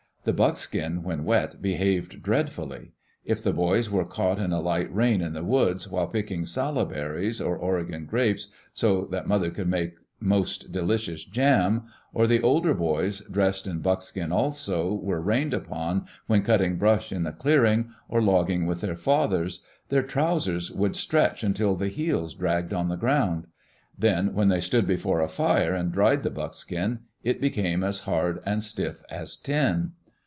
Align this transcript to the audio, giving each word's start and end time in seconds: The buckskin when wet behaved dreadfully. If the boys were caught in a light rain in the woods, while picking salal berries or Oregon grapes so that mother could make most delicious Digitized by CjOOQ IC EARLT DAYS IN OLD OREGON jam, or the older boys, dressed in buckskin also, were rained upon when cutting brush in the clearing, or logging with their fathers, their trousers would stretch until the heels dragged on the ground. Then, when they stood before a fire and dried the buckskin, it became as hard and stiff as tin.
The 0.23 0.33
buckskin 0.33 1.01
when 1.01 1.23
wet 1.25 1.63
behaved 1.63 2.21
dreadfully. 2.21 2.91
If 3.25 3.41
the 3.41 3.51
boys 3.53 3.89
were 3.89 4.05
caught 4.05 4.37
in 4.37 4.51
a 4.53 4.59
light 4.59 4.93
rain 4.93 5.19
in 5.19 5.33
the 5.33 5.43
woods, 5.43 5.89
while 5.89 6.05
picking 6.05 6.45
salal 6.45 6.85
berries 6.85 7.41
or 7.41 7.57
Oregon 7.57 8.05
grapes 8.05 8.49
so 8.71 9.05
that 9.05 9.25
mother 9.25 9.49
could 9.49 9.67
make 9.67 9.95
most 10.19 10.71
delicious 10.71 11.25
Digitized 11.25 11.33
by 11.33 11.33
CjOOQ 11.33 11.33
IC 11.33 11.33
EARLT 11.33 11.33
DAYS 11.33 11.35
IN 11.35 11.51
OLD 11.55 11.55
OREGON 11.55 11.89
jam, 11.89 11.93
or 12.13 12.27
the 12.27 12.41
older 12.43 12.73
boys, 12.75 13.19
dressed 13.31 13.65
in 13.67 13.79
buckskin 13.79 14.31
also, 14.31 14.93
were 14.93 15.19
rained 15.19 15.53
upon 15.55 16.05
when 16.27 16.43
cutting 16.43 16.77
brush 16.77 17.11
in 17.11 17.23
the 17.23 17.31
clearing, 17.31 17.89
or 18.07 18.21
logging 18.21 18.67
with 18.67 18.81
their 18.81 18.95
fathers, 18.95 19.63
their 19.89 20.03
trousers 20.03 20.69
would 20.69 20.95
stretch 20.95 21.43
until 21.43 21.75
the 21.75 21.87
heels 21.87 22.35
dragged 22.35 22.75
on 22.75 22.89
the 22.89 22.95
ground. 22.95 23.47
Then, 23.97 24.35
when 24.35 24.49
they 24.49 24.61
stood 24.61 24.85
before 24.85 25.21
a 25.21 25.27
fire 25.27 25.73
and 25.73 25.91
dried 25.91 26.21
the 26.21 26.29
buckskin, 26.29 26.99
it 27.23 27.41
became 27.41 27.83
as 27.83 28.01
hard 28.01 28.39
and 28.45 28.61
stiff 28.61 29.01
as 29.09 29.35
tin. 29.35 29.93